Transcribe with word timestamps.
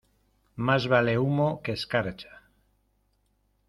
Más 0.55 0.87
vale 0.87 1.19
humo 1.19 1.61
que 1.61 1.73
escarcha. 1.73 2.41